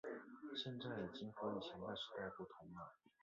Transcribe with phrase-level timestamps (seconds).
[0.55, 2.91] 现在已经和以前的时代不同了